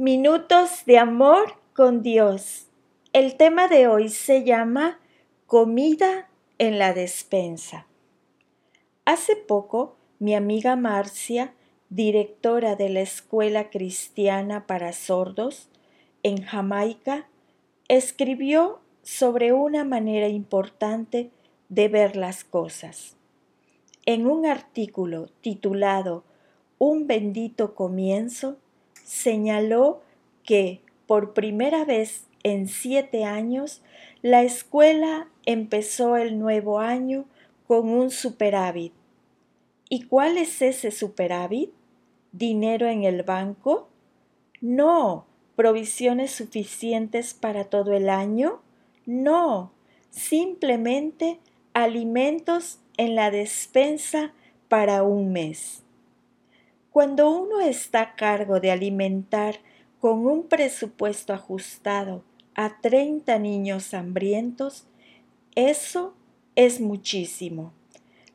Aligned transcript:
Minutos 0.00 0.84
de 0.86 0.96
amor 0.96 1.54
con 1.74 2.04
Dios. 2.04 2.68
El 3.12 3.36
tema 3.36 3.66
de 3.66 3.88
hoy 3.88 4.10
se 4.10 4.44
llama 4.44 5.00
Comida 5.46 6.30
en 6.58 6.78
la 6.78 6.94
despensa. 6.94 7.88
Hace 9.04 9.34
poco, 9.34 9.96
mi 10.20 10.36
amiga 10.36 10.76
Marcia, 10.76 11.52
directora 11.90 12.76
de 12.76 12.90
la 12.90 13.00
Escuela 13.00 13.70
Cristiana 13.70 14.68
para 14.68 14.92
Sordos 14.92 15.68
en 16.22 16.44
Jamaica, 16.44 17.26
escribió 17.88 18.78
sobre 19.02 19.52
una 19.52 19.82
manera 19.82 20.28
importante 20.28 21.32
de 21.70 21.88
ver 21.88 22.14
las 22.14 22.44
cosas. 22.44 23.16
En 24.06 24.28
un 24.28 24.46
artículo 24.46 25.26
titulado 25.40 26.22
Un 26.78 27.08
bendito 27.08 27.74
comienzo, 27.74 28.58
señaló 29.08 30.02
que 30.44 30.82
por 31.06 31.32
primera 31.32 31.86
vez 31.86 32.26
en 32.42 32.68
siete 32.68 33.24
años 33.24 33.80
la 34.20 34.42
escuela 34.42 35.28
empezó 35.46 36.18
el 36.18 36.38
nuevo 36.38 36.78
año 36.78 37.24
con 37.66 37.88
un 37.88 38.10
superávit. 38.10 38.92
¿Y 39.88 40.02
cuál 40.02 40.36
es 40.36 40.60
ese 40.60 40.90
superávit? 40.90 41.70
¿Dinero 42.32 42.86
en 42.86 43.04
el 43.04 43.22
banco? 43.22 43.88
No. 44.60 45.24
¿Provisiones 45.56 46.32
suficientes 46.32 47.32
para 47.32 47.64
todo 47.64 47.94
el 47.94 48.10
año? 48.10 48.60
No. 49.06 49.72
Simplemente 50.10 51.38
alimentos 51.72 52.78
en 52.98 53.14
la 53.14 53.30
despensa 53.30 54.34
para 54.68 55.02
un 55.02 55.32
mes. 55.32 55.82
Cuando 56.92 57.30
uno 57.30 57.60
está 57.60 58.00
a 58.00 58.14
cargo 58.14 58.60
de 58.60 58.70
alimentar 58.70 59.56
con 60.00 60.26
un 60.26 60.48
presupuesto 60.48 61.32
ajustado 61.32 62.22
a 62.54 62.80
30 62.80 63.38
niños 63.38 63.94
hambrientos, 63.94 64.86
eso 65.54 66.14
es 66.56 66.80
muchísimo. 66.80 67.72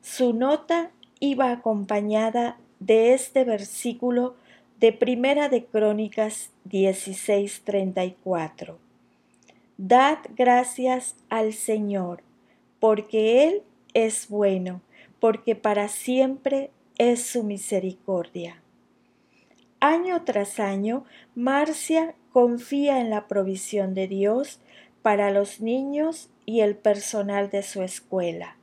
Su 0.00 0.32
nota 0.32 0.90
iba 1.20 1.50
acompañada 1.50 2.56
de 2.80 3.14
este 3.14 3.44
versículo 3.44 4.36
de 4.78 4.92
Primera 4.92 5.48
de 5.48 5.64
Crónicas 5.64 6.50
16:34. 6.64 8.78
Dad 9.76 10.18
gracias 10.36 11.16
al 11.30 11.52
Señor, 11.52 12.22
porque 12.80 13.48
Él 13.48 13.62
es 13.94 14.28
bueno, 14.28 14.82
porque 15.20 15.56
para 15.56 15.88
siempre 15.88 16.70
es 16.98 17.24
su 17.24 17.42
misericordia. 17.42 18.62
Año 19.80 20.24
tras 20.24 20.60
año, 20.60 21.04
Marcia 21.34 22.14
confía 22.32 23.00
en 23.00 23.10
la 23.10 23.26
provisión 23.26 23.94
de 23.94 24.08
Dios 24.08 24.60
para 25.02 25.30
los 25.30 25.60
niños 25.60 26.30
y 26.46 26.60
el 26.60 26.76
personal 26.76 27.50
de 27.50 27.62
su 27.62 27.82
escuela. 27.82 28.56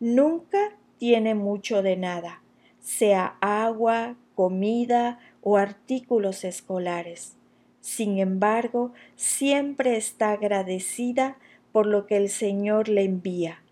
Nunca 0.00 0.76
tiene 0.98 1.34
mucho 1.34 1.82
de 1.82 1.96
nada, 1.96 2.42
sea 2.80 3.36
agua, 3.40 4.16
comida 4.34 5.18
o 5.42 5.56
artículos 5.56 6.44
escolares. 6.44 7.36
Sin 7.80 8.18
embargo, 8.18 8.92
siempre 9.16 9.96
está 9.96 10.32
agradecida 10.32 11.38
por 11.72 11.86
lo 11.86 12.06
que 12.06 12.16
el 12.16 12.28
Señor 12.28 12.88
le 12.88 13.02
envía 13.02 13.62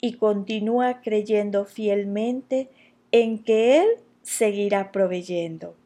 y 0.00 0.14
continúa 0.14 1.00
creyendo 1.00 1.64
fielmente 1.64 2.68
en 3.12 3.38
que 3.38 3.78
Él 3.78 3.86
seguirá 4.22 4.90
proveyendo. 4.90 5.76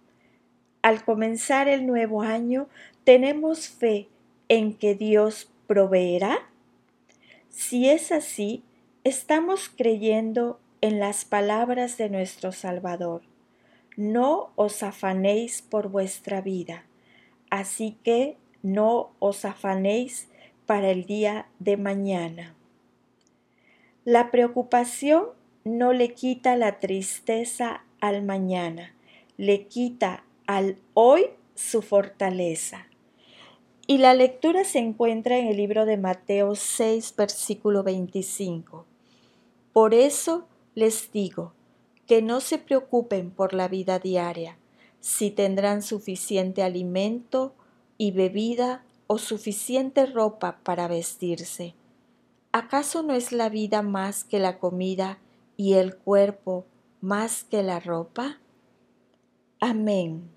Al 0.83 1.05
comenzar 1.05 1.69
el 1.69 1.87
nuevo 1.87 2.23
año, 2.23 2.69
¿tenemos 3.05 3.69
fe 3.69 4.09
en 4.49 4.75
que 4.75 4.95
Dios 4.95 5.51
proveerá? 5.67 6.49
Si 7.51 7.89
es 7.89 8.13
así, 8.13 8.63
estamos 9.03 9.69
creyendo 9.69 10.61
en 10.81 11.01
las 11.01 11.25
palabras 11.25 11.99
de 11.99 12.09
nuestro 12.09 12.53
Salvador. 12.53 13.23
No 13.97 14.53
os 14.57 14.83
afanéis 14.83 15.63
por 15.63 15.89
vuestra 15.89 16.41
vida, 16.41 16.85
así 17.51 17.97
que 18.05 18.37
no 18.63 19.11
os 19.19 19.45
afanéis 19.45 20.29
para 20.67 20.91
el 20.91 21.07
día 21.07 21.49
de 21.59 21.77
mañana. 21.77 22.55
La 24.05 24.31
preocupación 24.31 25.25
no 25.67 25.93
le 25.93 26.15
quita 26.15 26.55
la 26.55 26.79
tristeza 26.79 27.83
al 28.01 28.23
mañana, 28.23 28.95
le 29.37 29.67
quita 29.67 30.23
al 30.47 30.79
hoy 30.95 31.25
su 31.57 31.83
fortaleza. 31.83 32.87
Y 33.89 33.99
la 33.99 34.15
lectura 34.15 34.63
se 34.63 34.79
encuentra 34.79 35.39
en 35.39 35.49
el 35.49 35.57
libro 35.57 35.85
de 35.85 35.97
Mateo 35.97 36.55
6, 36.55 37.15
versículo 37.17 37.83
25. 37.83 38.87
Por 39.73 39.93
eso 39.93 40.47
les 40.77 41.11
digo 41.11 41.53
que 42.07 42.23
no 42.23 42.41
se 42.41 42.59
preocupen 42.59 43.33
por 43.33 43.53
la 43.53 43.67
vida 43.67 43.99
diaria, 43.99 44.59
si 45.01 45.33
tendrán 45.33 45.83
suficiente 45.83 46.63
alimento 46.63 47.57
y 47.99 48.13
bebida 48.13 48.85
o 49.09 49.19
suficiente 49.19 50.07
ropa 50.07 50.61
para 50.63 50.87
vestirse. 50.87 51.75
¿Acaso 52.53 53.03
no 53.03 53.15
es 53.15 53.33
la 53.33 53.49
vida 53.49 53.83
más 53.83 54.23
que 54.23 54.39
la 54.39 54.61
comida 54.61 55.19
y 55.57 55.75
el 55.75 55.97
cuerpo 55.97 56.67
más 57.01 57.45
que 57.45 57.63
la 57.63 57.81
ropa? 57.81 58.39
Amén. 59.61 60.36